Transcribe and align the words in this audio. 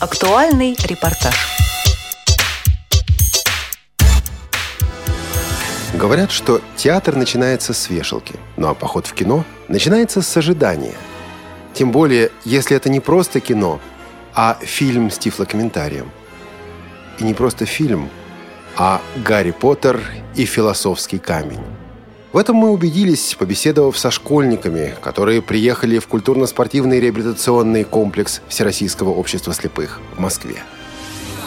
Актуальный 0.00 0.76
репортаж. 0.84 1.34
Говорят, 5.92 6.30
что 6.30 6.60
театр 6.76 7.16
начинается 7.16 7.72
с 7.72 7.90
вешалки, 7.90 8.36
ну 8.56 8.68
а 8.68 8.74
поход 8.74 9.08
в 9.08 9.12
кино 9.12 9.44
начинается 9.66 10.22
с 10.22 10.36
ожидания. 10.36 10.94
Тем 11.74 11.90
более, 11.90 12.30
если 12.44 12.76
это 12.76 12.88
не 12.90 13.00
просто 13.00 13.40
кино, 13.40 13.80
а 14.36 14.56
фильм 14.60 15.10
с 15.10 15.18
тифлокомментарием. 15.18 16.08
И 17.18 17.24
не 17.24 17.34
просто 17.34 17.66
фильм, 17.66 18.08
а 18.76 19.00
«Гарри 19.16 19.50
Поттер 19.50 20.00
и 20.36 20.44
философский 20.44 21.18
камень». 21.18 21.77
В 22.30 22.36
этом 22.36 22.56
мы 22.56 22.70
убедились, 22.70 23.34
побеседовав 23.38 23.96
со 23.96 24.10
школьниками, 24.10 24.94
которые 25.00 25.40
приехали 25.40 25.98
в 25.98 26.06
культурно-спортивный 26.06 27.00
реабилитационный 27.00 27.84
комплекс 27.84 28.42
Всероссийского 28.48 29.10
общества 29.10 29.54
слепых 29.54 29.98
в 30.14 30.20
Москве. 30.20 30.56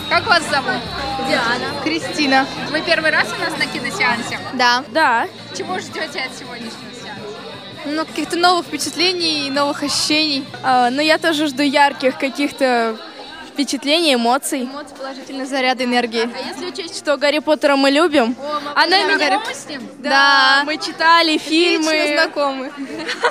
Как 0.09 0.25
вас 0.25 0.41
зовут? 0.49 0.81
Диана. 1.29 1.81
Кристина. 1.83 2.47
Вы 2.71 2.81
первый 2.81 3.11
раз 3.11 3.27
у 3.27 3.39
нас 3.39 3.53
на 3.59 3.67
киносеансе? 3.67 4.39
Да. 4.55 4.83
Да. 4.91 5.27
Чего 5.55 5.77
ждете 5.77 6.19
от 6.19 6.35
сегодняшнего 6.37 6.91
сеанса? 6.91 7.21
Ну, 7.85 8.05
каких-то 8.05 8.37
новых 8.37 8.65
впечатлений, 8.65 9.51
новых 9.51 9.83
ощущений. 9.83 10.45
А, 10.63 10.89
но 10.89 11.03
я 11.03 11.19
тоже 11.19 11.45
жду 11.45 11.61
ярких 11.61 12.17
каких-то 12.17 12.97
впечатлений, 13.61 14.15
эмоций. 14.15 14.63
Эмоции, 14.63 14.95
положительный 14.95 15.45
заряд 15.45 15.81
энергии. 15.81 16.23
А 16.33 16.47
если 16.47 16.65
учесть, 16.65 16.97
что 16.97 17.15
Гарри 17.17 17.39
Поттера 17.39 17.75
мы 17.75 17.91
любим, 17.91 18.35
а 18.75 18.83
она 18.83 19.03
меня... 19.03 19.17
Гарри... 19.17 19.39
с 19.53 19.67
ним? 19.67 19.87
Да, 19.99 20.63
мы 20.65 20.77
читали 20.77 21.37
фильмы. 21.37 21.91
Лично 21.91 22.23
знакомы. 22.23 22.71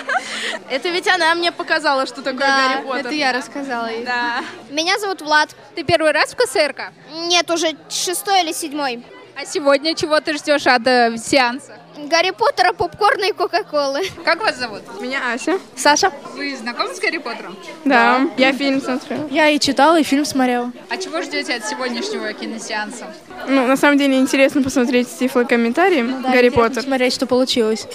Это 0.70 0.88
ведь 0.90 1.08
она 1.08 1.34
мне 1.34 1.50
показала, 1.50 2.06
что 2.06 2.22
такое 2.22 2.46
да, 2.46 2.68
Гарри 2.68 2.86
Поттер. 2.86 3.06
это 3.06 3.14
я 3.14 3.32
рассказала 3.32 3.86
ей. 3.86 4.04
Да. 4.04 4.44
Меня 4.70 4.98
зовут 4.98 5.20
Влад. 5.20 5.50
Ты 5.74 5.82
первый 5.82 6.12
раз 6.12 6.32
в 6.32 6.36
КСРК? 6.36 6.92
Нет, 7.12 7.50
уже 7.50 7.76
шестой 7.88 8.42
или 8.42 8.52
седьмой. 8.52 9.04
А 9.34 9.44
сегодня 9.44 9.94
чего 9.94 10.20
ты 10.20 10.34
ждешь 10.34 10.66
от 10.66 10.86
э, 10.86 11.16
сеанса? 11.16 11.79
Гарри 12.08 12.30
Поттера, 12.30 12.72
попкорна 12.72 13.26
и 13.26 13.32
Кока-Колы. 13.32 14.02
Как 14.24 14.40
вас 14.40 14.56
зовут? 14.56 14.82
Меня 15.00 15.32
Ася. 15.32 15.58
Саша. 15.76 16.12
Вы 16.34 16.56
знакомы 16.56 16.94
с 16.94 17.00
Гарри 17.00 17.18
Поттером? 17.18 17.56
Да, 17.84 18.20
да. 18.20 18.30
я 18.36 18.52
фильм 18.52 18.80
смотрела. 18.80 19.28
Я 19.30 19.48
и 19.48 19.58
читала, 19.58 20.00
и 20.00 20.02
фильм 20.02 20.24
смотрела. 20.24 20.72
А 20.88 20.96
чего 20.96 21.20
ждете 21.22 21.54
от 21.54 21.66
сегодняшнего 21.66 22.32
киносеанса? 22.32 23.06
Ну, 23.48 23.66
на 23.66 23.76
самом 23.76 23.98
деле, 23.98 24.18
интересно 24.18 24.62
посмотреть 24.62 25.08
тифлокомментарии 25.18 26.02
ну, 26.02 26.22
да, 26.22 26.30
Гарри 26.30 26.48
Поттер. 26.48 26.76
посмотреть, 26.76 27.12
что 27.14 27.26
получилось. 27.26 27.86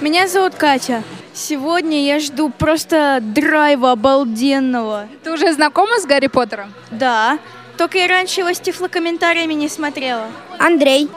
Меня 0.00 0.28
зовут 0.28 0.54
Катя. 0.54 1.02
Сегодня 1.34 2.04
я 2.04 2.18
жду 2.20 2.50
просто 2.50 3.18
драйва 3.20 3.92
обалденного. 3.92 5.08
Ты 5.22 5.32
уже 5.32 5.52
знакома 5.52 5.98
с 5.98 6.06
Гарри 6.06 6.28
Поттером? 6.28 6.72
Да. 6.90 7.38
Только 7.76 7.98
я 7.98 8.08
раньше 8.08 8.40
его 8.40 8.52
с 8.52 8.60
тифлокомментариями 8.60 9.54
не 9.54 9.68
смотрела. 9.68 10.26
Андрей. 10.58 11.08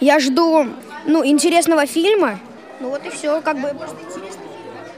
Я 0.00 0.18
жду 0.18 0.68
ну, 1.06 1.24
интересного 1.24 1.86
фильма. 1.86 2.38
Ну 2.80 2.90
вот 2.90 3.04
и 3.06 3.10
все, 3.10 3.40
как 3.40 3.58
бы. 3.58 3.72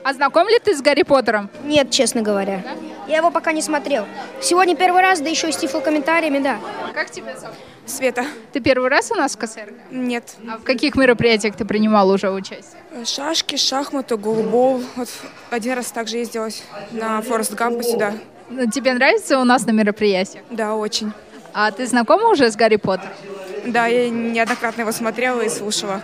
А 0.03 0.13
знаком 0.15 0.49
ли 0.49 0.59
ты 0.59 0.75
с 0.75 0.81
Гарри 0.81 1.03
Поттером? 1.03 1.51
Нет, 1.65 1.91
честно 1.91 2.23
говоря. 2.23 2.63
Я 3.07 3.19
его 3.19 3.31
пока 3.31 3.53
не 3.53 3.63
смотрел. 3.63 4.07
Сегодня 4.41 4.77
первый 4.77 5.03
раз, 5.03 5.21
да 5.21 5.29
еще 5.29 5.49
и 5.49 5.53
с 5.53 5.57
тифлокомментариями, 5.57 6.39
да. 6.39 6.59
Как 6.95 7.11
тебя 7.11 7.37
зовут? 7.37 7.57
Света. 7.87 8.25
Ты 8.53 8.61
первый 8.61 8.91
раз 8.91 9.11
у 9.11 9.15
нас 9.15 9.35
в 9.35 9.39
КСР? 9.39 9.73
Нет. 9.91 10.37
А 10.51 10.59
в 10.59 10.63
каких 10.63 10.95
мероприятиях 10.95 11.57
ты 11.57 11.65
принимала 11.65 12.13
уже 12.13 12.31
участие? 12.31 12.83
Шашки, 13.05 13.57
шахматы, 13.57 14.17
голубол. 14.17 14.83
Вот 14.97 15.09
один 15.51 15.75
раз 15.75 15.91
также 15.91 16.19
ездилась 16.19 16.63
на 16.91 17.23
Форест 17.23 17.55
Гампа 17.55 17.83
сюда. 17.83 18.13
Ну, 18.51 18.71
тебе 18.71 18.93
нравится 18.95 19.39
у 19.39 19.45
нас 19.45 19.67
на 19.67 19.71
мероприятиях? 19.71 20.45
Да, 20.51 20.75
очень. 20.75 21.13
А 21.55 21.71
ты 21.71 21.87
знакома 21.87 22.29
уже 22.29 22.51
с 22.51 22.57
Гарри 22.57 22.77
Поттером? 22.77 23.13
Да, 23.69 23.87
я 23.87 24.09
неоднократно 24.09 24.83
его 24.83 24.93
смотрела 24.93 25.43
и 25.43 25.49
слушала. 25.49 26.03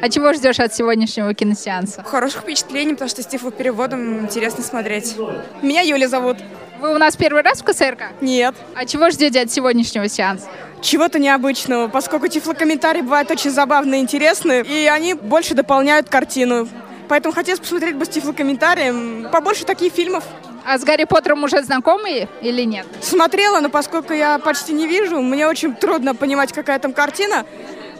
А 0.00 0.08
чего 0.08 0.32
ждешь 0.32 0.58
от 0.58 0.74
сегодняшнего 0.74 1.32
киносеанса? 1.34 2.02
Хороших 2.02 2.42
впечатлений, 2.42 2.94
потому 2.94 3.08
что 3.08 3.22
с 3.22 3.26
переводом 3.26 4.20
интересно 4.20 4.64
смотреть. 4.64 5.16
Меня 5.62 5.82
Юля 5.82 6.08
зовут. 6.08 6.38
Вы 6.80 6.94
у 6.94 6.98
нас 6.98 7.16
первый 7.16 7.42
раз 7.42 7.60
в 7.60 7.64
КСРК? 7.64 8.12
Нет. 8.20 8.54
А 8.74 8.84
чего 8.84 9.10
ждете 9.10 9.40
от 9.40 9.50
сегодняшнего 9.50 10.08
сеанса? 10.08 10.46
Чего-то 10.82 11.18
необычного, 11.18 11.88
поскольку 11.88 12.28
тифлокомментарии 12.28 13.00
бывают 13.00 13.30
очень 13.30 13.50
забавные 13.50 14.00
и 14.00 14.02
интересные, 14.02 14.64
и 14.64 14.86
они 14.86 15.14
больше 15.14 15.54
дополняют 15.54 16.08
картину. 16.10 16.68
Поэтому 17.08 17.34
хотелось 17.34 17.60
посмотреть 17.60 17.96
бы 17.96 18.04
с 18.04 18.08
тифлокомментарием 18.08 19.28
побольше 19.30 19.64
таких 19.64 19.92
фильмов. 19.92 20.24
А 20.66 20.78
с 20.78 20.84
Гарри 20.84 21.04
Поттером 21.04 21.44
уже 21.44 21.62
знакомы 21.62 22.28
или 22.40 22.62
нет? 22.62 22.86
Смотрела, 23.02 23.60
но 23.60 23.68
поскольку 23.68 24.14
я 24.14 24.38
почти 24.38 24.72
не 24.72 24.86
вижу, 24.86 25.20
мне 25.20 25.46
очень 25.46 25.74
трудно 25.74 26.14
понимать, 26.14 26.52
какая 26.52 26.78
там 26.78 26.94
картина. 26.94 27.44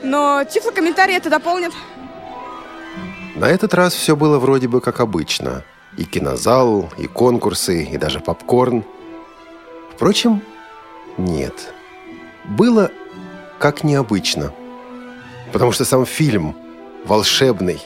Но 0.02 0.44
тифлокомментарии 0.44 1.14
это 1.14 1.28
дополнит. 1.28 1.72
На 3.36 3.50
этот 3.50 3.74
раз 3.74 3.94
все 3.94 4.16
было 4.16 4.38
вроде 4.38 4.68
бы 4.68 4.80
как 4.80 5.00
обычно. 5.00 5.62
И 5.98 6.04
кинозал, 6.04 6.90
и 6.96 7.06
конкурсы, 7.06 7.84
и 7.84 7.98
даже 7.98 8.20
попкорн. 8.20 8.84
Впрочем, 9.92 10.42
нет. 11.18 11.72
Было 12.44 12.90
как 13.58 13.84
необычно. 13.84 14.52
Потому 15.52 15.72
что 15.72 15.84
сам 15.84 16.06
фильм 16.06 16.56
волшебный, 17.04 17.80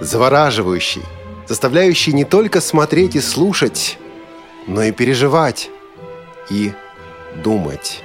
завораживающий, 0.00 1.02
заставляющий 1.46 2.12
не 2.12 2.24
только 2.24 2.60
смотреть 2.60 3.14
и 3.14 3.20
слушать, 3.20 3.98
но 4.66 4.82
и 4.82 4.92
переживать, 4.92 5.70
и 6.50 6.72
думать. 7.42 8.02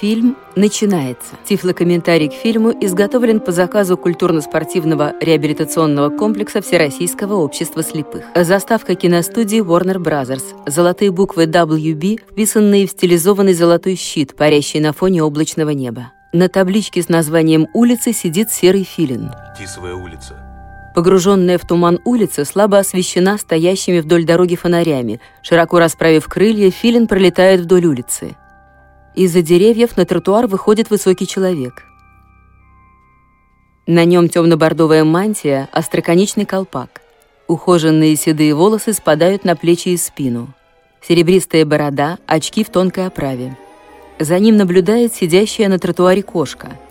Фильм 0.00 0.36
начинается. 0.56 1.36
Тифлокомментарий 1.44 2.28
к 2.28 2.32
фильму 2.32 2.72
изготовлен 2.80 3.38
по 3.38 3.52
заказу 3.52 3.96
культурно-спортивного 3.96 5.14
реабилитационного 5.20 6.10
комплекса 6.10 6.60
Всероссийского 6.60 7.34
общества 7.34 7.84
слепых. 7.84 8.24
Заставка 8.34 8.96
киностудии 8.96 9.62
Warner 9.62 9.98
Brothers. 9.98 10.42
Золотые 10.66 11.12
буквы 11.12 11.44
WB, 11.44 12.22
вписанные 12.32 12.88
в 12.88 12.90
стилизованный 12.90 13.54
золотой 13.54 13.94
щит, 13.94 14.34
парящий 14.34 14.80
на 14.80 14.92
фоне 14.92 15.22
облачного 15.22 15.70
неба. 15.70 16.12
На 16.32 16.48
табличке 16.48 17.00
с 17.00 17.08
названием 17.08 17.68
улицы 17.72 18.12
сидит 18.12 18.50
серый 18.50 18.82
филин. 18.82 19.30
Тисовая 19.56 19.94
улица. 19.94 20.43
Погруженная 20.94 21.58
в 21.58 21.66
туман 21.66 21.98
улица 22.04 22.44
слабо 22.44 22.78
освещена 22.78 23.36
стоящими 23.36 23.98
вдоль 23.98 24.24
дороги 24.24 24.54
фонарями. 24.54 25.20
Широко 25.42 25.80
расправив 25.80 26.28
крылья, 26.28 26.70
филин 26.70 27.08
пролетает 27.08 27.60
вдоль 27.62 27.86
улицы. 27.86 28.36
Из-за 29.16 29.42
деревьев 29.42 29.96
на 29.96 30.06
тротуар 30.06 30.46
выходит 30.46 30.90
высокий 30.90 31.26
человек. 31.26 31.82
На 33.86 34.04
нем 34.04 34.28
темно-бордовая 34.28 35.04
мантия, 35.04 35.68
остроконечный 35.72 36.46
колпак. 36.46 37.02
Ухоженные 37.48 38.14
седые 38.14 38.54
волосы 38.54 38.92
спадают 38.92 39.44
на 39.44 39.56
плечи 39.56 39.88
и 39.88 39.96
спину. 39.96 40.48
Серебристая 41.06 41.66
борода, 41.66 42.18
очки 42.26 42.64
в 42.64 42.70
тонкой 42.70 43.08
оправе. 43.08 43.58
За 44.20 44.38
ним 44.38 44.56
наблюдает 44.56 45.12
сидящая 45.12 45.68
на 45.68 45.78
тротуаре 45.80 46.22
кошка– 46.22 46.78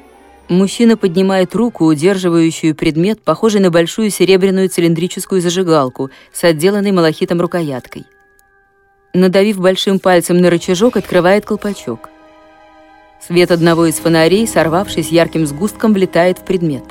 Мужчина 0.49 0.97
поднимает 0.97 1.55
руку, 1.55 1.85
удерживающую 1.85 2.75
предмет, 2.75 3.21
похожий 3.21 3.61
на 3.61 3.71
большую 3.71 4.09
серебряную 4.09 4.67
цилиндрическую 4.67 5.41
зажигалку 5.41 6.11
с 6.33 6.43
отделанной 6.43 6.91
малахитом 6.91 7.39
рукояткой. 7.39 8.05
Надавив 9.13 9.59
большим 9.59 9.99
пальцем 9.99 10.39
на 10.39 10.49
рычажок, 10.49 10.97
открывает 10.97 11.45
колпачок. 11.45 12.09
Свет 13.25 13.51
одного 13.51 13.85
из 13.85 13.95
фонарей, 13.95 14.45
сорвавшись 14.45 15.09
ярким 15.09 15.45
сгустком, 15.45 15.93
влетает 15.93 16.39
в 16.39 16.43
предмет. 16.43 16.83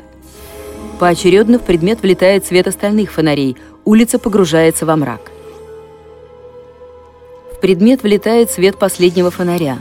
Поочередно 0.98 1.58
в 1.58 1.62
предмет 1.62 2.00
влетает 2.00 2.46
свет 2.46 2.68
остальных 2.68 3.12
фонарей, 3.12 3.58
улица 3.84 4.18
погружается 4.18 4.86
во 4.86 4.96
мрак. 4.96 5.30
В 7.54 7.60
предмет 7.60 8.02
влетает 8.02 8.50
свет 8.50 8.78
последнего 8.78 9.30
фонаря. 9.30 9.78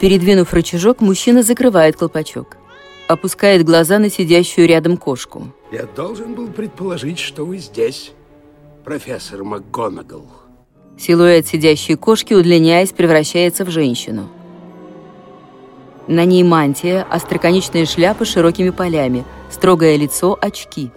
Передвинув 0.00 0.54
рычажок, 0.54 1.02
мужчина 1.02 1.42
закрывает 1.42 1.96
колпачок 1.96 2.59
опускает 3.10 3.64
глаза 3.64 3.98
на 3.98 4.08
сидящую 4.08 4.68
рядом 4.68 4.96
кошку. 4.96 5.52
Я 5.72 5.84
должен 5.84 6.34
был 6.34 6.48
предположить, 6.48 7.18
что 7.18 7.44
вы 7.44 7.58
здесь, 7.58 8.12
профессор 8.84 9.42
МакГонагал. 9.42 10.26
Силуэт 10.96 11.46
сидящей 11.46 11.96
кошки, 11.96 12.34
удлиняясь, 12.34 12.92
превращается 12.92 13.64
в 13.64 13.70
женщину. 13.70 14.28
На 16.06 16.24
ней 16.24 16.44
мантия, 16.44 17.02
остроконечная 17.10 17.84
шляпа 17.84 18.24
с 18.24 18.28
широкими 18.28 18.70
полями, 18.70 19.24
строгое 19.50 19.96
лицо, 19.96 20.38
очки. 20.40 20.90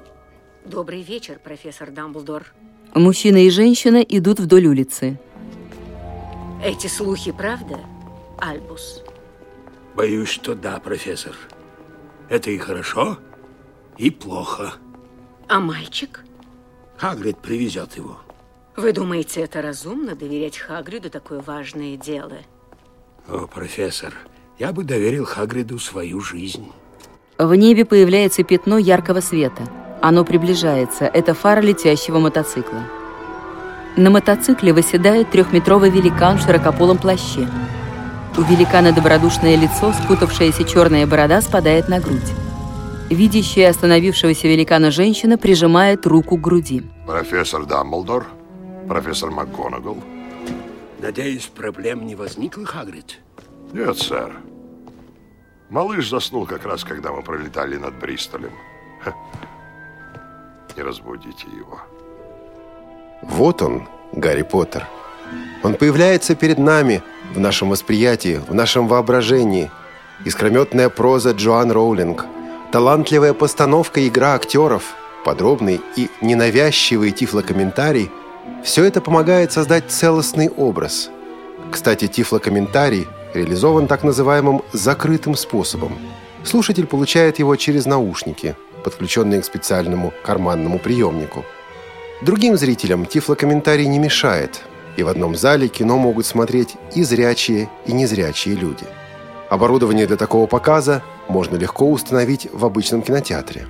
Добрый 0.66 1.02
вечер, 1.02 1.40
профессор 1.44 1.90
Дамблдор. 1.90 2.54
Мужчина 2.94 3.38
и 3.38 3.50
женщина 3.50 3.98
идут 3.98 4.40
вдоль 4.40 4.68
улицы. 4.68 5.20
Эти 6.64 6.88
слухи 6.88 7.32
правда, 7.32 7.80
Альбус? 8.38 9.04
Боюсь, 9.96 10.30
что 10.30 10.54
да, 10.56 10.80
профессор. 10.80 11.36
Это 12.30 12.52
и 12.52 12.58
хорошо, 12.58 13.18
и 13.98 14.10
плохо. 14.10 14.74
А 15.48 15.60
мальчик? 15.60 16.24
Хагрид 16.98 17.38
привезет 17.38 17.98
его. 17.98 18.18
Вы 18.76 18.92
думаете, 18.92 19.42
это 19.42 19.62
разумно 19.62 20.16
доверять 20.16 20.58
Хагриду 20.58 21.10
такое 21.10 21.42
важное 21.42 21.96
дело? 21.96 22.38
О, 23.28 23.46
профессор, 23.48 24.14
я 24.58 24.72
бы 24.72 24.84
доверил 24.84 25.26
Хагриду 25.26 25.78
свою 25.80 26.22
жизнь. 26.22 26.72
В 27.38 27.54
небе 27.56 27.86
появляется 27.86 28.44
пятно 28.44 28.78
яркого 28.78 29.20
света. 29.20 29.64
Оно 30.02 30.26
приближается. 30.26 31.06
Это 31.06 31.34
фара 31.34 31.62
летящего 31.62 32.20
мотоцикла. 32.20 32.84
На 33.96 34.10
мотоцикле 34.10 34.74
восседает 34.74 35.32
трехметровый 35.32 35.90
великан 35.90 36.38
в 36.38 36.42
широкополом 36.42 36.98
плаще. 36.98 37.48
У 38.36 38.42
великана 38.42 38.92
добродушное 38.92 39.56
лицо, 39.56 39.94
спутавшаяся 39.94 40.64
черная 40.64 41.06
борода 41.06 41.40
спадает 41.40 41.88
на 41.88 42.00
грудь. 42.00 42.34
Видящая 43.12 43.70
остановившегося 43.70 44.48
великана 44.48 44.90
женщина 44.90 45.38
прижимает 45.38 46.08
руку 46.08 46.38
к 46.38 46.42
груди. 46.42 46.82
Профессор 47.06 47.68
Дамблдор, 47.68 48.26
профессор 48.88 49.30
МакГонагал. 49.30 49.98
Надеюсь, 51.00 51.46
проблем 51.46 52.08
не 52.08 52.16
возникло, 52.16 52.66
Хагрид? 52.66 53.20
Нет, 53.72 53.98
сэр. 54.00 54.32
Малыш 55.70 56.10
заснул 56.10 56.48
как 56.48 56.66
раз, 56.66 56.84
когда 56.84 57.12
мы 57.12 57.22
пролетали 57.22 57.78
над 57.78 58.00
Бристолем. 58.00 58.54
Ха. 59.04 59.14
Не 60.76 60.82
разбудите 60.82 61.46
его. 61.56 61.80
Вот 63.22 63.62
он, 63.62 63.88
Гарри 64.12 64.42
Поттер. 64.42 64.88
Он 65.62 65.76
появляется 65.76 66.36
перед 66.36 66.58
нами, 66.58 67.04
в 67.34 67.40
нашем 67.40 67.70
восприятии, 67.70 68.42
в 68.48 68.54
нашем 68.54 68.88
воображении. 68.88 69.72
Искрометная 70.26 70.90
проза 70.90 71.32
Джоан 71.32 71.72
Роулинг, 71.72 72.26
талантливая 72.72 73.34
постановка 73.34 74.00
и 74.00 74.08
игра 74.08 74.36
актеров, 74.36 74.84
подробный 75.26 75.82
и 75.96 76.10
ненавязчивый 76.22 77.12
тифлокомментарий– 77.12 78.12
все 78.64 78.86
это 78.86 79.02
помогает 79.02 79.52
создать 79.52 79.90
целостный 79.90 80.50
образ. 80.50 81.10
Кстати, 81.72 82.08
тифлокомментарий 82.08 83.08
реализован 83.34 83.88
так 83.88 84.04
называемым 84.04 84.62
закрытым 84.72 85.36
способом. 85.36 85.98
Слушатель 86.44 86.88
получает 86.88 87.40
его 87.40 87.56
через 87.56 87.86
наушники, 87.86 88.56
подключенные 88.84 89.42
к 89.42 89.46
специальному 89.46 90.14
карманному 90.24 90.80
приемнику. 90.80 91.46
Другим 92.22 92.58
зрителям 92.58 93.06
тифлокомментарий 93.06 93.86
не 93.86 94.00
мешает, 94.00 94.62
и 94.98 95.04
в 95.04 95.08
одном 95.08 95.36
зале 95.36 95.68
кино 95.68 95.98
могут 95.98 96.26
смотреть 96.26 96.76
и 96.96 97.04
зрячие, 97.04 97.70
и 97.86 97.94
незрячие 97.94 98.56
люди. 98.56 98.86
Оборудование 99.50 100.08
для 100.08 100.18
такого 100.18 100.48
показа 100.48 101.04
можно 101.28 101.56
легко 101.56 101.90
установить 101.90 102.48
в 102.52 102.66
обычном 102.66 103.02
кинотеатре. 103.02 103.68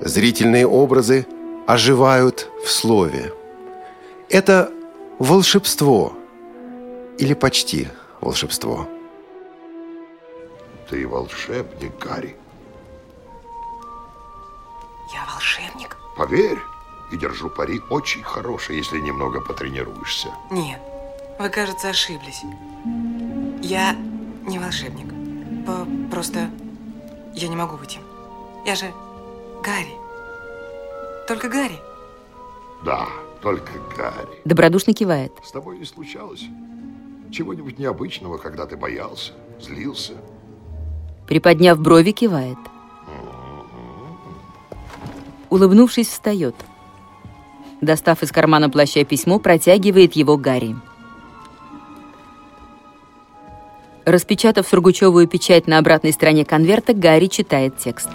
Зрительные 0.00 0.66
образы 0.66 1.26
оживают 1.66 2.50
в 2.64 2.70
слове. 2.70 3.32
Это 4.28 4.70
волшебство. 5.18 6.14
Или 7.18 7.34
почти 7.34 7.88
волшебство. 8.20 8.88
Ты 10.88 11.06
волшебник, 11.06 11.92
Гарри. 11.98 12.36
Я 15.12 15.24
волшебник? 15.32 15.96
Поверь, 16.16 16.58
и 17.12 17.16
держу 17.16 17.50
пари 17.50 17.80
очень 17.90 18.22
хороший, 18.22 18.76
если 18.76 18.98
немного 18.98 19.40
потренируешься. 19.40 20.28
Нет, 20.50 20.80
вы, 21.38 21.48
кажется, 21.48 21.90
ошиблись. 21.90 22.42
Я 23.62 23.94
не 24.46 24.58
волшебник. 24.58 25.12
Просто 26.10 26.50
я 27.34 27.48
не 27.48 27.56
могу 27.56 27.76
быть 27.76 27.96
им. 27.96 28.02
Я 28.66 28.74
же 28.74 28.92
Гарри. 29.62 29.94
Только 31.28 31.48
Гарри. 31.48 31.78
Да, 32.84 33.06
только 33.40 33.72
Гарри. 33.96 34.40
Добродушно 34.44 34.92
кивает. 34.92 35.32
С 35.44 35.52
тобой 35.52 35.78
не 35.78 35.84
случалось 35.84 36.44
чего-нибудь 37.30 37.78
необычного, 37.78 38.38
когда 38.38 38.66
ты 38.66 38.76
боялся, 38.76 39.32
злился? 39.60 40.14
Приподняв 41.26 41.80
брови, 41.80 42.12
кивает. 42.12 42.58
Улыбнувшись, 45.48 46.08
встает. 46.08 46.54
Достав 47.82 48.22
из 48.22 48.30
кармана 48.30 48.70
плаща 48.70 49.04
письмо, 49.04 49.40
протягивает 49.40 50.14
его 50.14 50.36
Гарри. 50.36 50.76
Распечатав 54.04 54.68
сургучевую 54.68 55.26
печать 55.26 55.66
на 55.66 55.78
обратной 55.78 56.12
стороне 56.12 56.44
конверта, 56.44 56.94
Гарри 56.94 57.26
читает 57.26 57.76
текст. 57.78 58.08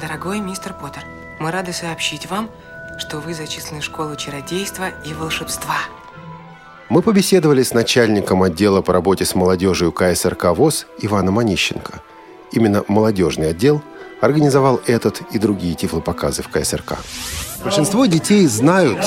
Дорогой 0.00 0.40
мистер 0.40 0.72
Поттер, 0.72 1.04
мы 1.38 1.50
рады 1.50 1.72
сообщить 1.72 2.30
вам, 2.30 2.48
что 2.98 3.18
вы 3.18 3.34
зачислены 3.34 3.82
в 3.82 3.84
школу 3.84 4.16
чародейства 4.16 4.88
и 5.06 5.12
волшебства. 5.12 5.76
Мы 6.88 7.02
побеседовали 7.02 7.62
с 7.62 7.74
начальником 7.74 8.42
отдела 8.42 8.80
по 8.80 8.94
работе 8.94 9.26
с 9.26 9.34
молодежью 9.34 9.92
КСРК 9.92 10.46
ВОЗ 10.56 10.86
Иваном 10.98 11.38
Онищенко. 11.38 12.00
Именно 12.52 12.84
молодежный 12.88 13.50
отдел 13.50 13.82
организовал 14.22 14.80
этот 14.86 15.20
и 15.32 15.38
другие 15.38 15.74
тифлопоказы 15.74 16.42
в 16.42 16.48
КСРК. 16.48 16.98
Большинство 17.62 18.06
детей 18.06 18.46
знают 18.46 18.98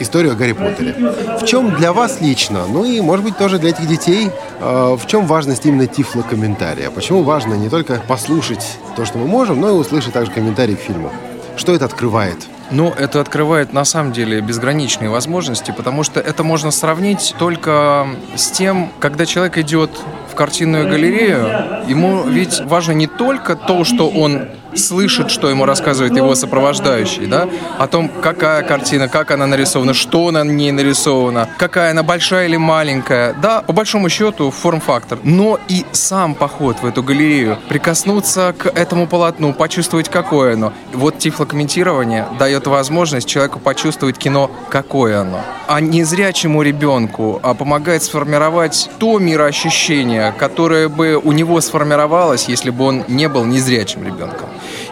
историю 0.00 0.32
о 0.32 0.34
Гарри 0.34 0.52
Поттере. 0.52 0.94
В 1.40 1.44
чем 1.46 1.74
для 1.76 1.92
вас 1.92 2.20
лично, 2.20 2.66
ну 2.66 2.84
и, 2.84 3.00
может 3.00 3.24
быть, 3.24 3.38
тоже 3.38 3.58
для 3.58 3.70
этих 3.70 3.86
детей, 3.86 4.30
э, 4.60 4.96
в 5.00 5.06
чем 5.06 5.26
важность 5.26 5.64
именно 5.66 5.86
тифлокомментария? 5.86 6.90
Почему 6.90 7.22
важно 7.22 7.54
не 7.54 7.68
только 7.68 8.00
послушать 8.06 8.78
то, 8.96 9.04
что 9.04 9.18
мы 9.18 9.26
можем, 9.26 9.60
но 9.60 9.70
и 9.70 9.72
услышать 9.72 10.12
также 10.12 10.30
комментарии 10.30 10.74
к 10.74 10.80
фильму? 10.80 11.10
Что 11.56 11.74
это 11.74 11.86
открывает? 11.86 12.36
Ну, 12.70 12.92
это 12.96 13.20
открывает 13.20 13.72
на 13.72 13.84
самом 13.84 14.12
деле 14.12 14.40
безграничные 14.40 15.10
возможности, 15.10 15.74
потому 15.76 16.04
что 16.04 16.20
это 16.20 16.44
можно 16.44 16.70
сравнить 16.70 17.34
только 17.38 18.06
с 18.36 18.50
тем, 18.50 18.90
когда 19.00 19.26
человек 19.26 19.58
идет 19.58 19.90
в 20.30 20.34
картинную 20.36 20.88
галерею, 20.88 21.82
ему 21.88 22.22
ведь 22.24 22.60
важно 22.60 22.92
не 22.92 23.08
только 23.08 23.56
то, 23.56 23.84
что 23.84 24.08
он 24.08 24.48
слышит, 24.74 25.30
что 25.30 25.50
ему 25.50 25.64
рассказывает 25.64 26.16
его 26.16 26.34
сопровождающий, 26.34 27.26
да, 27.26 27.48
о 27.78 27.86
том, 27.86 28.08
какая 28.08 28.62
картина, 28.62 29.08
как 29.08 29.30
она 29.30 29.46
нарисована, 29.46 29.94
что 29.94 30.30
на 30.30 30.44
ней 30.44 30.72
нарисовано, 30.72 31.48
какая 31.58 31.90
она 31.90 32.02
большая 32.02 32.46
или 32.46 32.56
маленькая. 32.56 33.34
Да, 33.34 33.62
по 33.62 33.72
большому 33.72 34.08
счету, 34.08 34.50
форм-фактор. 34.50 35.18
Но 35.22 35.58
и 35.68 35.84
сам 35.92 36.34
поход 36.34 36.78
в 36.82 36.86
эту 36.86 37.02
галерею, 37.02 37.58
прикоснуться 37.68 38.54
к 38.56 38.66
этому 38.66 39.06
полотну, 39.06 39.52
почувствовать, 39.52 40.08
какое 40.08 40.54
оно. 40.54 40.72
Вот 40.92 41.18
тифлокомментирование 41.18 42.26
дает 42.38 42.66
возможность 42.66 43.28
человеку 43.28 43.58
почувствовать 43.58 44.18
кино, 44.18 44.50
какое 44.68 45.20
оно. 45.20 45.40
А 45.66 45.80
незрячему 45.80 46.62
ребенку 46.62 47.40
а 47.42 47.54
помогает 47.54 48.02
сформировать 48.02 48.90
то 48.98 49.18
мироощущение, 49.18 50.32
которое 50.38 50.88
бы 50.88 51.20
у 51.22 51.32
него 51.32 51.60
сформировалось, 51.60 52.48
если 52.48 52.70
бы 52.70 52.84
он 52.84 53.04
не 53.08 53.28
был 53.28 53.44
незрячим 53.44 54.04
ребенком. 54.04 54.48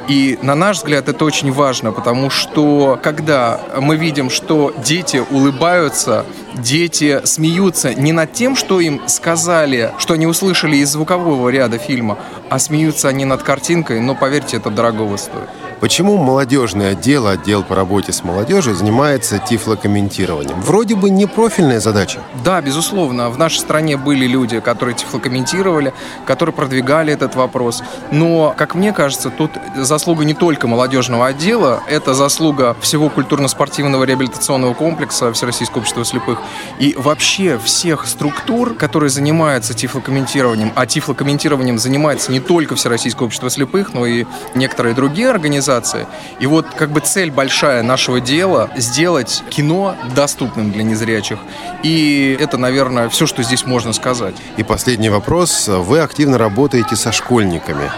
И 0.09 0.39
на 0.41 0.55
наш 0.55 0.79
взгляд 0.79 1.09
это 1.09 1.23
очень 1.25 1.53
важно, 1.53 1.93
потому 1.93 2.31
что 2.31 2.99
когда 3.03 3.61
мы 3.79 3.97
видим, 3.97 4.31
что 4.31 4.75
дети 4.83 5.23
улыбаются, 5.31 6.25
дети 6.55 7.21
смеются 7.25 7.93
не 7.93 8.13
над 8.13 8.33
тем, 8.33 8.57
что 8.57 8.81
им 8.81 9.03
сказали, 9.07 9.93
что 9.99 10.15
они 10.15 10.27
услышали 10.27 10.77
из 10.77 10.91
звукового 10.91 11.51
ряда 11.51 11.77
фильма, 11.77 12.19
а 12.49 12.59
смеются 12.59 13.09
они 13.09 13.27
над 13.27 13.43
картинкой, 13.43 14.01
но 14.01 14.15
поверьте, 14.15 14.57
это 14.57 14.71
дорогого 14.71 15.19
стоит. 15.19 15.49
Почему 15.81 16.17
молодежный 16.17 16.91
отдел, 16.91 17.29
отдел 17.29 17.63
по 17.63 17.77
работе 17.77 18.13
с 18.13 18.25
молодежью 18.25 18.75
занимается 18.75 19.39
тифлокомментированием? 19.39 20.61
Вроде 20.61 20.97
бы 20.97 21.09
не 21.09 21.27
профильная 21.27 21.79
задача. 21.79 22.19
Да, 22.45 22.61
безусловно. 22.61 23.31
В 23.31 23.39
нашей 23.39 23.59
стране 23.59 23.97
были 23.97 24.27
люди, 24.27 24.59
которые 24.59 24.97
тифлокомментировали, 24.97 25.95
которые 26.27 26.53
продвигали 26.53 27.13
этот 27.13 27.37
вопрос. 27.37 27.85
Но, 28.11 28.53
как 28.57 28.75
мне 28.75 28.93
кажется, 28.93 29.31
тут 29.31 29.53
заслуга 29.77 30.25
не 30.25 30.35
только 30.35 30.67
молодежного 30.67 31.29
отдела, 31.29 31.81
это 31.89 32.13
заслуга 32.13 32.77
всего 32.81 33.09
культурно-спортивного 33.09 34.03
реабилитационного 34.03 34.75
комплекса 34.75 35.33
Всероссийского 35.33 35.79
общества 35.79 36.05
слепых 36.05 36.41
и 36.81 36.97
вообще 36.99 37.57
всех 37.57 38.09
структур, 38.09 38.75
которые 38.75 39.11
занимаются 39.11 39.75
тифлокомментированием. 39.75 40.73
А 40.75 40.87
тифлокомментированием 40.87 41.79
занимается 41.79 42.33
не 42.33 42.41
только 42.41 42.75
Всероссийское 42.75 43.27
общество 43.27 43.49
слепых, 43.49 43.95
но 43.95 44.07
и 44.07 44.25
некоторые 44.57 44.97
другие 44.97 45.31
организации. 45.31 45.68
И 46.41 46.47
вот 46.47 46.67
как 46.77 46.91
бы 46.91 47.01
цель 47.01 47.31
большая 47.31 47.83
нашего 47.83 48.21
дела 48.21 48.71
сделать 48.77 49.43
кино 49.51 49.95
доступным 50.15 50.73
для 50.73 50.83
незрячих. 50.83 51.39
И 51.83 52.37
это, 52.41 52.59
наверное, 52.59 53.09
все, 53.09 53.27
что 53.27 53.43
здесь 53.43 53.65
можно 53.67 53.93
сказать. 53.93 54.35
И 54.57 54.63
последний 54.63 55.11
вопрос. 55.11 55.69
Вы 55.69 56.01
активно 56.01 56.39
работаете 56.39 56.97
со 56.97 57.13
школьниками. 57.13 57.91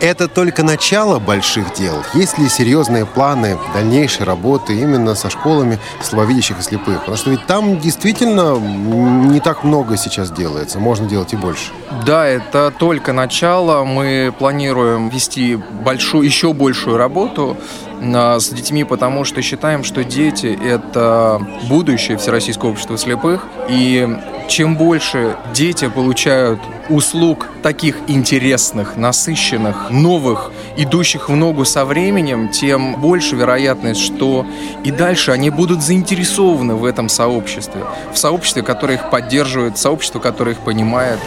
Это 0.00 0.28
только 0.28 0.62
начало 0.62 1.18
больших 1.18 1.72
дел. 1.74 2.02
Есть 2.12 2.38
ли 2.38 2.48
серьезные 2.48 3.06
планы 3.06 3.58
дальнейшей 3.72 4.24
работы 4.24 4.78
именно 4.78 5.14
со 5.14 5.30
школами 5.30 5.78
слабовидящих 6.02 6.58
и 6.58 6.62
слепых? 6.62 7.00
Потому 7.00 7.16
что 7.16 7.30
ведь 7.30 7.46
там 7.46 7.78
действительно 7.78 8.58
не 8.58 9.40
так 9.40 9.64
много 9.64 9.96
сейчас 9.96 10.30
делается. 10.30 10.78
Можно 10.78 11.08
делать 11.08 11.32
и 11.32 11.36
больше. 11.36 11.72
Да, 12.04 12.26
это 12.26 12.72
только 12.78 13.12
начало. 13.12 13.84
Мы 13.84 14.34
планируем 14.38 15.08
вести 15.08 15.56
большую, 15.56 16.24
еще 16.24 16.52
большую 16.52 16.98
работу 16.98 17.56
с 18.00 18.48
детьми, 18.50 18.84
потому 18.84 19.24
что 19.24 19.42
считаем, 19.42 19.84
что 19.84 20.04
дети— 20.04 20.58
это 20.62 21.40
будущее 21.68 22.18
Всероссийского 22.18 22.70
общества 22.70 22.98
слепых. 22.98 23.46
И 23.68 24.06
чем 24.48 24.76
больше 24.76 25.36
дети 25.54 25.88
получают 25.88 26.60
услуг 26.88 27.48
таких 27.62 27.98
интересных, 28.06 28.96
насыщенных, 28.96 29.90
новых, 29.90 30.52
идущих 30.76 31.28
в 31.28 31.34
ногу 31.34 31.64
со 31.64 31.84
временем, 31.84 32.50
тем 32.50 33.00
больше 33.00 33.34
вероятность, 33.34 34.00
что 34.00 34.46
и 34.84 34.90
дальше 34.90 35.32
они 35.32 35.50
будут 35.50 35.82
заинтересованы 35.82 36.74
в 36.74 36.84
этом 36.84 37.08
сообществе. 37.08 37.82
В 38.12 38.18
сообществе, 38.18 38.62
которое 38.62 38.94
их 38.94 39.10
поддерживает, 39.10 39.78
сообщество, 39.78 40.20
которое 40.20 40.52
их 40.52 40.60
понимает. 40.60 41.18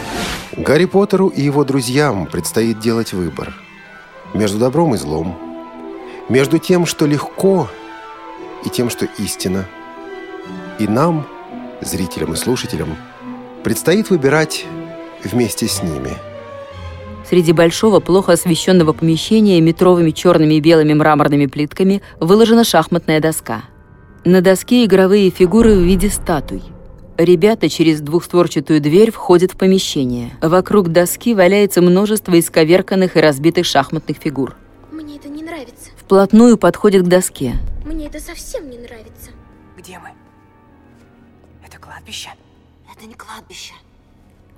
Гарри 0.56 0.86
Поттеру 0.86 1.28
и 1.28 1.42
его 1.42 1.64
друзьям 1.64 2.26
предстоит 2.26 2.80
делать 2.80 3.12
выбор. 3.12 3.54
Между 4.32 4.58
добром 4.58 4.94
и 4.94 4.98
злом. 4.98 5.49
Между 6.30 6.58
тем, 6.58 6.86
что 6.86 7.06
легко, 7.06 7.68
и 8.64 8.70
тем, 8.70 8.88
что 8.88 9.06
истина. 9.18 9.66
И 10.78 10.86
нам, 10.86 11.26
зрителям 11.80 12.34
и 12.34 12.36
слушателям, 12.36 12.96
предстоит 13.64 14.10
выбирать 14.10 14.64
вместе 15.24 15.66
с 15.66 15.82
ними. 15.82 16.12
Среди 17.28 17.52
большого, 17.52 17.98
плохо 17.98 18.32
освещенного 18.32 18.92
помещения 18.92 19.60
метровыми 19.60 20.12
черными 20.12 20.54
и 20.54 20.60
белыми 20.60 20.94
мраморными 20.94 21.46
плитками 21.46 22.00
выложена 22.20 22.62
шахматная 22.62 23.20
доска. 23.20 23.62
На 24.24 24.40
доске 24.40 24.84
игровые 24.84 25.30
фигуры 25.30 25.74
в 25.74 25.80
виде 25.82 26.10
статуй. 26.10 26.62
Ребята 27.18 27.68
через 27.68 28.00
двухстворчатую 28.00 28.80
дверь 28.80 29.10
входят 29.10 29.50
в 29.50 29.56
помещение. 29.56 30.30
Вокруг 30.40 30.90
доски 30.90 31.34
валяется 31.34 31.82
множество 31.82 32.38
исковерканных 32.38 33.16
и 33.16 33.20
разбитых 33.20 33.66
шахматных 33.66 34.18
фигур. 34.18 34.54
Вплотную 36.10 36.58
подходит 36.58 37.04
к 37.04 37.06
доске. 37.06 37.54
Мне 37.84 38.08
это 38.08 38.18
совсем 38.18 38.68
не 38.68 38.78
нравится. 38.78 39.30
Где 39.78 39.96
мы? 40.00 40.08
Это 41.64 41.78
кладбище? 41.78 42.30
Это 42.92 43.06
не 43.06 43.14
кладбище. 43.14 43.74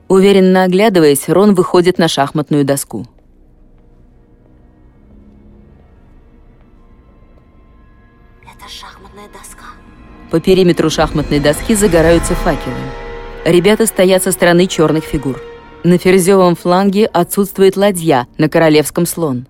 Уверенно 0.08 0.62
оглядываясь, 0.62 1.28
Рон 1.28 1.52
выходит 1.52 1.98
на 1.98 2.08
шахматную 2.08 2.64
доску. 2.64 3.06
Это 8.42 8.66
шахматная 8.66 9.28
доска. 9.28 9.66
По 10.30 10.40
периметру 10.40 10.88
шахматной 10.88 11.38
доски 11.38 11.74
загораются 11.74 12.34
факелы. 12.34 12.74
Ребята 13.44 13.84
стоят 13.84 14.22
со 14.22 14.32
стороны 14.32 14.66
черных 14.66 15.04
фигур. 15.04 15.38
На 15.84 15.98
ферзевом 15.98 16.56
фланге 16.56 17.04
отсутствует 17.04 17.76
ладья, 17.76 18.26
на 18.38 18.48
королевском 18.48 19.04
слон. 19.04 19.46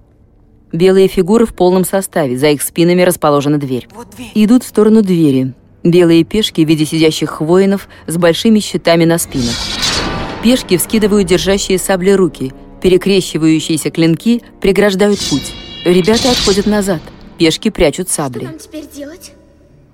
Белые 0.73 1.07
фигуры 1.07 1.45
в 1.45 1.55
полном 1.55 1.85
составе, 1.85 2.39
за 2.39 2.49
их 2.49 2.63
спинами 2.63 3.03
расположена 3.03 3.59
дверь. 3.59 3.89
Вот 3.95 4.09
дверь. 4.11 4.31
Идут 4.35 4.65
в 4.65 4.67
сторону 4.67 5.03
двери. 5.03 5.53
Белые 5.83 6.25
пешки 6.25 6.65
в 6.65 6.69
виде 6.69 6.87
сидящих 6.87 7.41
воинов 7.41 7.89
с 8.07 8.17
большими 8.17 8.59
щитами 8.61 9.05
на 9.05 9.19
спинах. 9.19 9.55
Пешки 10.43 10.77
вскидывают 10.79 11.29
держащие 11.29 11.79
сабли 11.79 12.11
руки. 12.11 12.53
Перекрещивающиеся 12.81 13.91
клинки 13.91 14.43
преграждают 14.61 15.21
путь. 15.29 15.53
Ребята 15.85 16.31
отходят 16.31 16.67
назад. 16.67 17.03
Пешки 17.39 17.71
прячут 17.71 18.09
сабли. 18.09 18.45
Что 18.45 18.51
нам 18.51 18.59
теперь 18.59 18.87
делать? 18.89 19.33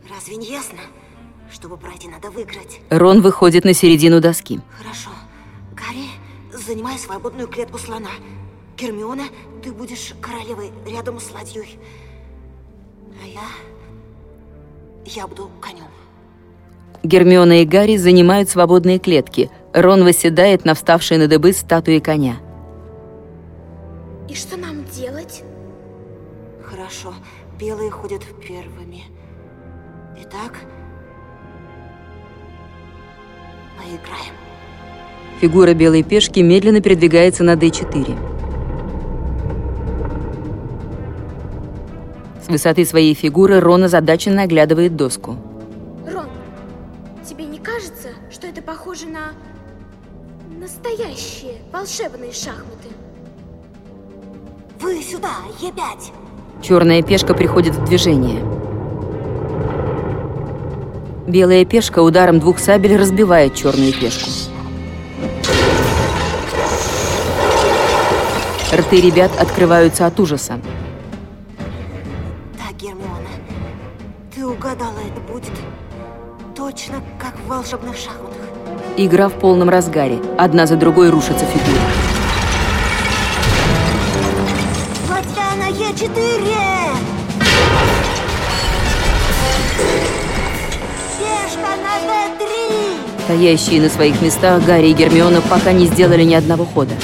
Разве 0.08 0.36
не 0.36 0.50
ясно? 0.50 0.78
Чтобы 1.52 1.76
пройти, 1.76 2.08
надо 2.08 2.30
выиграть. 2.30 2.80
Рон 2.90 3.20
выходит 3.20 3.64
на 3.64 3.74
середину 3.74 4.20
доски. 4.20 4.60
Хорошо. 4.78 5.10
Гарри, 5.74 6.06
занимай 6.52 6.98
свободную 6.98 7.48
клетку 7.48 7.78
слона. 7.78 8.10
Гермиона, 8.78 9.24
ты 9.62 9.72
будешь 9.72 10.14
королевой 10.20 10.70
рядом 10.86 11.18
с 11.18 11.32
ладьей. 11.32 11.78
А 13.20 13.26
я... 13.26 13.40
Я 15.04 15.26
буду 15.26 15.50
конем. 15.60 15.86
Гермиона 17.02 17.62
и 17.62 17.64
Гарри 17.64 17.96
занимают 17.96 18.48
свободные 18.48 18.98
клетки. 18.98 19.50
Рон 19.72 20.04
восседает 20.04 20.64
на 20.64 20.74
вставшей 20.74 21.18
на 21.18 21.26
дыбы 21.26 21.52
статуе 21.52 22.00
коня. 22.00 22.36
И 24.28 24.34
что 24.34 24.56
нам 24.56 24.84
делать? 24.84 25.42
Хорошо. 26.62 27.14
Белые 27.58 27.90
ходят 27.90 28.22
первыми. 28.46 29.04
Итак... 30.22 30.54
Поиграем. 33.76 34.34
Фигура 35.40 35.72
белой 35.72 36.02
пешки 36.02 36.40
медленно 36.40 36.80
передвигается 36.80 37.44
на 37.44 37.54
d4. 37.54 38.27
С 42.48 42.50
высоты 42.50 42.86
своей 42.86 43.12
фигуры 43.12 43.60
Рон 43.60 43.84
озадаченно 43.84 44.44
оглядывает 44.44 44.96
доску. 44.96 45.36
Рон, 46.10 46.28
тебе 47.22 47.44
не 47.44 47.58
кажется, 47.58 48.08
что 48.30 48.46
это 48.46 48.62
похоже 48.62 49.06
на 49.06 49.32
настоящие 50.58 51.56
волшебные 51.70 52.32
шахматы? 52.32 52.88
Вы 54.80 55.02
сюда, 55.02 55.32
Е5! 55.60 56.62
Черная 56.62 57.02
пешка 57.02 57.34
приходит 57.34 57.74
в 57.74 57.84
движение. 57.84 58.42
Белая 61.26 61.66
пешка 61.66 62.00
ударом 62.00 62.40
двух 62.40 62.60
сабель 62.60 62.96
разбивает 62.96 63.54
черную 63.54 63.92
пешку. 63.92 64.30
Рты 68.72 69.02
ребят 69.02 69.32
открываются 69.38 70.06
от 70.06 70.18
ужаса. 70.18 70.58
Точно 76.78 77.02
как 77.18 77.34
в 77.44 77.48
волшебных 77.48 77.96
шахматах. 77.96 78.36
Игра 78.96 79.28
в 79.28 79.32
полном 79.32 79.68
разгаре. 79.68 80.20
Одна 80.38 80.66
за 80.66 80.76
другой 80.76 81.10
рушатся 81.10 81.44
фигуры. 81.44 81.80
Ладья 85.10 85.56
на 85.58 85.70
Е4! 85.70 86.14
Пешка 91.18 91.72
на 91.82 91.94
Д3! 92.06 93.24
Стоящие 93.24 93.80
на 93.80 93.88
своих 93.88 94.20
местах 94.22 94.64
Гарри 94.64 94.90
и 94.90 94.92
Гермиона 94.92 95.40
пока 95.40 95.72
не 95.72 95.86
сделали 95.86 96.22
ни 96.22 96.34
одного 96.34 96.64
хода. 96.64 96.94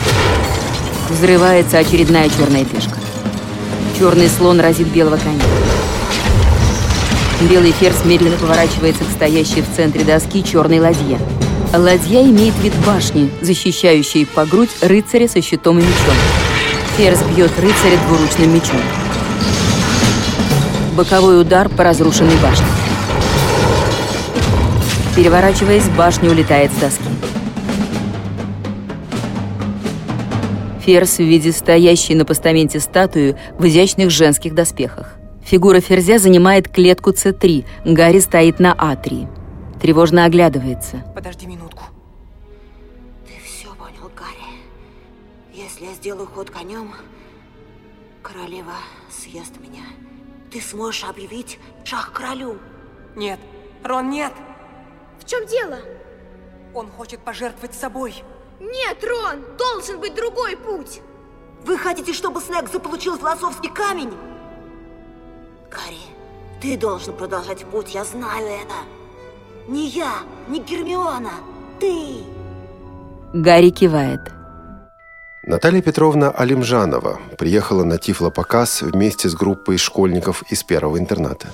Взрывается 1.10 1.78
очередная 1.78 2.28
черная 2.28 2.64
пешка. 2.64 2.98
Черный 3.98 4.28
слон 4.28 4.60
разит 4.60 4.86
белого 4.88 5.16
коня. 5.16 5.42
Белый 7.42 7.72
ферзь 7.72 8.04
медленно 8.04 8.36
поворачивается 8.36 9.04
к 9.04 9.10
стоящей 9.10 9.62
в 9.62 9.76
центре 9.76 10.04
доски 10.04 10.42
черной 10.42 10.80
ладье. 10.80 11.18
Ладья 11.76 12.22
имеет 12.22 12.54
вид 12.62 12.72
башни, 12.86 13.30
защищающей 13.42 14.24
по 14.26 14.46
грудь 14.46 14.70
рыцаря 14.80 15.28
со 15.28 15.42
щитом 15.42 15.78
и 15.78 15.82
мечом. 15.82 16.14
Ферзь 16.96 17.22
бьет 17.34 17.50
рыцаря 17.58 17.98
двуручным 18.06 18.54
мечом. 18.54 18.80
Боковой 20.96 21.40
удар 21.40 21.68
по 21.68 21.82
разрушенной 21.82 22.36
башне. 22.36 22.66
Переворачиваясь, 25.16 25.88
башня 25.88 26.30
улетает 26.30 26.70
с 26.72 26.76
доски. 26.76 27.02
Ферзь 30.84 31.16
в 31.16 31.20
виде 31.20 31.50
стоящей 31.50 32.14
на 32.14 32.24
постаменте 32.24 32.78
статуи 32.78 33.36
в 33.58 33.66
изящных 33.66 34.10
женских 34.10 34.54
доспехах. 34.54 35.16
Фигура 35.44 35.80
ферзя 35.80 36.18
занимает 36.18 36.68
клетку 36.68 37.10
С3, 37.10 37.66
Гарри 37.84 38.20
стоит 38.20 38.60
на 38.60 38.72
А3. 38.74 39.28
Тревожно 39.78 40.24
оглядывается. 40.24 41.04
Подожди 41.14 41.46
минутку. 41.46 41.82
Ты 43.26 43.34
все 43.44 43.68
понял, 43.74 44.10
Гарри. 44.16 44.62
Если 45.52 45.84
я 45.84 45.92
сделаю 45.92 46.26
ход 46.26 46.50
конем, 46.50 46.94
королева 48.22 48.72
съест 49.10 49.60
меня. 49.60 49.84
Ты 50.50 50.62
сможешь 50.62 51.04
объявить 51.04 51.58
шах 51.84 52.12
королю. 52.12 52.58
Нет. 53.14 53.38
Рон, 53.82 54.08
нет. 54.08 54.32
В 55.20 55.28
чем 55.28 55.46
дело? 55.46 55.78
Он 56.72 56.88
хочет 56.88 57.20
пожертвовать 57.20 57.74
собой. 57.74 58.14
Нет, 58.60 59.04
Рон, 59.04 59.44
должен 59.58 60.00
быть 60.00 60.14
другой 60.14 60.56
путь. 60.56 61.02
Вы 61.66 61.76
хотите, 61.76 62.14
чтобы 62.14 62.40
Снег 62.40 62.70
заполучил 62.72 63.18
философский 63.18 63.68
камень? 63.68 64.12
Гарри, 65.74 65.98
ты 66.60 66.76
должен 66.76 67.14
продолжать 67.14 67.64
путь, 67.64 67.94
я 67.94 68.04
знаю 68.04 68.46
это. 68.46 68.74
Не 69.66 69.88
я, 69.88 70.20
не 70.48 70.60
Гермиона, 70.60 71.32
ты. 71.80 72.22
Гарри 73.32 73.70
кивает. 73.70 74.20
Наталья 75.42 75.82
Петровна 75.82 76.30
Алимжанова 76.30 77.20
приехала 77.36 77.84
на 77.84 77.98
Тифлопоказ 77.98 78.82
вместе 78.82 79.28
с 79.28 79.34
группой 79.34 79.76
школьников 79.76 80.44
из 80.48 80.62
первого 80.62 80.98
интерната. 80.98 81.48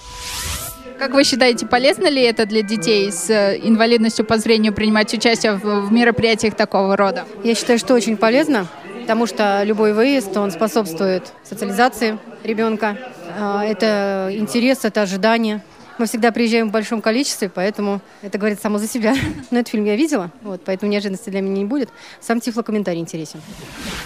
Как 0.98 1.14
вы 1.14 1.24
считаете, 1.24 1.66
полезно 1.66 2.08
ли 2.08 2.22
это 2.22 2.44
для 2.44 2.62
детей 2.62 3.10
с 3.10 3.30
э, 3.30 3.58
инвалидностью 3.62 4.26
по 4.26 4.36
зрению 4.36 4.74
принимать 4.74 5.14
участие 5.14 5.54
в, 5.54 5.90
мероприятиях 5.90 6.54
такого 6.54 6.94
рода? 6.94 7.24
Я 7.42 7.54
считаю, 7.54 7.78
что 7.78 7.94
очень 7.94 8.18
полезно, 8.18 8.66
потому 9.00 9.26
что 9.26 9.62
любой 9.64 9.94
выезд, 9.94 10.36
он 10.36 10.50
способствует 10.50 11.32
социализации 11.42 12.18
ребенка, 12.44 12.98
это 13.40 14.28
интерес, 14.32 14.84
это 14.84 15.02
ожидание. 15.02 15.62
Мы 15.98 16.06
всегда 16.06 16.32
приезжаем 16.32 16.70
в 16.70 16.72
большом 16.72 17.02
количестве, 17.02 17.50
поэтому 17.50 18.00
это 18.22 18.38
говорит 18.38 18.60
само 18.60 18.78
за 18.78 18.88
себя. 18.88 19.14
Но 19.50 19.58
этот 19.58 19.70
фильм 19.70 19.84
я 19.84 19.96
видела, 19.96 20.30
вот, 20.42 20.62
поэтому 20.64 20.90
неожиданности 20.90 21.28
для 21.30 21.42
меня 21.42 21.56
не 21.56 21.64
будет. 21.66 21.90
Сам 22.20 22.40
тифлокомментарий 22.40 23.00
интересен. 23.00 23.42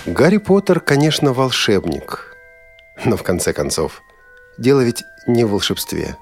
Гарри 0.06 0.38
Поттер, 0.38 0.80
конечно, 0.80 1.32
волшебник. 1.32 2.36
Но 3.04 3.16
в 3.16 3.22
конце 3.22 3.52
концов, 3.52 4.02
дело 4.58 4.80
ведь 4.80 5.04
не 5.26 5.44
в 5.44 5.50
волшебстве. 5.50 6.16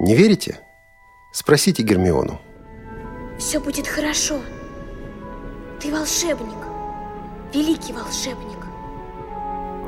Не 0.00 0.14
верите? 0.16 0.58
Спросите 1.32 1.82
Гермиону. 1.82 2.40
Все 3.38 3.60
будет 3.60 3.86
хорошо. 3.86 4.40
Ты 5.80 5.92
волшебник. 5.92 6.58
Великий 7.54 7.92
волшебник. 7.92 8.58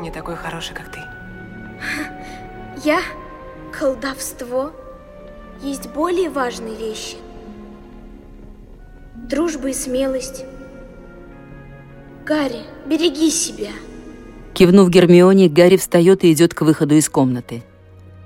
Не 0.00 0.10
такой 0.10 0.36
хороший, 0.36 0.74
как 0.74 0.90
ты. 0.92 1.00
Я? 2.84 3.00
Колдовство? 3.78 4.72
Есть 5.62 5.90
более 5.90 6.30
важные 6.30 6.74
вещи. 6.74 7.16
Дружба 9.14 9.68
и 9.68 9.72
смелость. 9.74 10.44
Гарри, 12.24 12.62
береги 12.86 13.30
себя. 13.30 13.70
Кивнув 14.54 14.88
Гермионе, 14.88 15.48
Гарри 15.48 15.76
встает 15.76 16.24
и 16.24 16.32
идет 16.32 16.54
к 16.54 16.62
выходу 16.62 16.94
из 16.94 17.08
комнаты. 17.08 17.62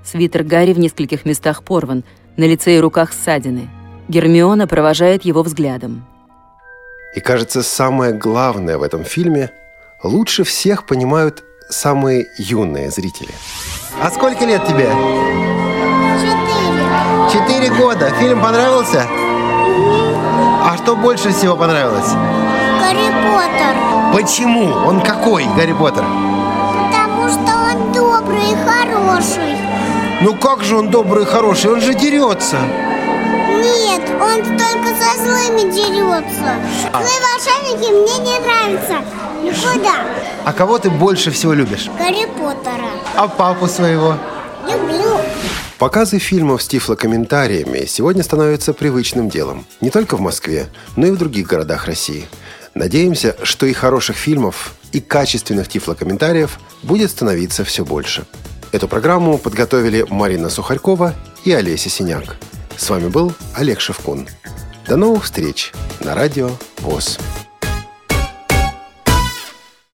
Свитер 0.03 0.43
Гарри 0.43 0.73
в 0.73 0.79
нескольких 0.79 1.25
местах 1.25 1.63
порван, 1.63 2.03
на 2.37 2.45
лице 2.45 2.77
и 2.77 2.79
руках 2.79 3.13
ссадины. 3.13 3.69
Гермиона 4.07 4.67
провожает 4.67 5.23
его 5.23 5.43
взглядом. 5.43 6.05
И 7.15 7.19
кажется, 7.19 7.63
самое 7.63 8.13
главное 8.13 8.77
в 8.77 8.83
этом 8.83 9.03
фильме– 9.03 9.51
лучше 10.03 10.43
всех 10.43 10.85
понимают 10.85 11.43
самые 11.69 12.27
юные 12.37 12.89
зрители. 12.91 13.33
А 14.01 14.09
сколько 14.11 14.45
лет 14.45 14.65
тебе? 14.67 14.89
Четыре. 16.21 17.31
Четыре 17.31 17.69
года. 17.75 18.09
Фильм 18.19 18.41
понравился? 18.41 19.07
А 20.63 20.77
что 20.77 20.95
больше 20.95 21.31
всего 21.31 21.55
понравилось? 21.55 22.11
Гарри 22.79 23.09
Поттер. 23.23 23.75
Почему? 24.13 24.71
Он 24.87 25.01
какой, 25.01 25.45
Гарри 25.55 25.73
Поттер? 25.73 26.03
Потому 26.03 27.29
что 27.29 27.53
он 27.71 27.91
добрый 27.93 28.51
и 28.51 28.55
хороший. 28.55 29.57
Ну 30.21 30.35
как 30.35 30.63
же 30.63 30.77
он 30.77 30.89
добрый 30.89 31.23
и 31.23 31.25
хороший? 31.25 31.71
Он 31.71 31.81
же 31.81 31.93
дерется. 31.93 32.57
Нет, 33.61 34.01
он 34.21 34.43
только 34.43 34.89
со 34.97 35.17
злыми 35.17 35.71
дерется. 35.71 36.55
Злые 36.91 37.19
волшебники 37.25 37.91
мне 37.91 38.31
не 38.31 38.39
нравятся. 38.39 38.97
Никуда. 39.43 40.05
А 40.43 40.53
кого 40.53 40.77
ты 40.77 40.89
больше 40.89 41.31
всего 41.31 41.53
любишь? 41.53 41.89
Гарри 41.97 42.25
Поттера. 42.37 42.89
А 43.15 43.27
папу 43.27 43.67
своего? 43.67 44.15
Люблю. 44.67 45.19
Показы 45.77 46.19
фильмов 46.19 46.63
с 46.63 46.67
тифлокомментариями 46.67 47.85
сегодня 47.85 48.23
становятся 48.23 48.73
привычным 48.73 49.29
делом. 49.29 49.65
Не 49.81 49.89
только 49.89 50.15
в 50.15 50.21
Москве, 50.21 50.67
но 50.95 51.07
и 51.07 51.11
в 51.11 51.17
других 51.17 51.47
городах 51.47 51.85
России. 51.85 52.27
Надеемся, 52.73 53.35
что 53.43 53.65
и 53.65 53.73
хороших 53.73 54.15
фильмов, 54.15 54.73
и 54.91 55.01
качественных 55.01 55.67
тифлокомментариев 55.67 56.59
будет 56.83 57.11
становиться 57.11 57.63
все 57.63 57.83
больше. 57.83 58.25
Эту 58.71 58.87
программу 58.87 59.37
подготовили 59.37 60.05
Марина 60.09 60.49
Сухарькова 60.49 61.13
и 61.43 61.51
Олеся 61.51 61.89
Синяк. 61.89 62.35
С 62.77 62.89
вами 62.89 63.07
был 63.07 63.33
Олег 63.55 63.79
Шевкун. 63.79 64.27
До 64.87 64.97
новых 64.97 65.23
встреч 65.23 65.71
на 66.01 66.13
радио 66.13 66.49
ВОЗ. 66.79 67.17